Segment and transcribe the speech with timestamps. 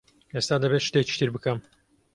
[0.35, 1.59] ئێستا دەبێت شتێکی تر بکەم.